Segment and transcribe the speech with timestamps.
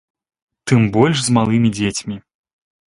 [0.71, 2.21] Тым больш з малымі дзецьмі.